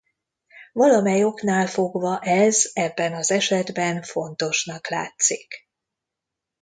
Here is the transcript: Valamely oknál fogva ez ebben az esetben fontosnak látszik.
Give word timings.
Valamely 0.73 1.23
oknál 1.23 1.65
fogva 1.67 2.19
ez 2.21 2.69
ebben 2.73 3.13
az 3.13 3.31
esetben 3.31 4.01
fontosnak 4.03 4.87
látszik. 4.89 5.67